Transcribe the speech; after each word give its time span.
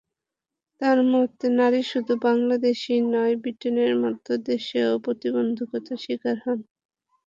তাঁর 0.81 0.99
মতে, 1.11 1.45
নারী 1.59 1.81
শুধু 1.91 2.13
বাংলাদেশেই 2.25 3.01
নয়, 3.13 3.33
ব্রিটেনের 3.41 3.93
মতো 4.03 4.31
দেশেও 4.49 4.91
প্রতিবন্ধকতার 5.05 5.97
শিকার 6.03 6.37
হন। 6.43 6.59